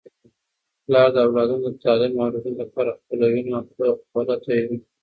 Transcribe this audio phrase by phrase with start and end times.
[0.85, 3.53] پلار د اولادونو د تعلیم او روزنې لپاره خپله وینه
[3.87, 4.77] او خوله تویوي.